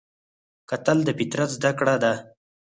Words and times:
کتل 0.69 0.97
د 1.05 1.09
فطرت 1.19 1.49
زده 1.57 1.71
کړه 1.79 1.95
ده 2.03 2.13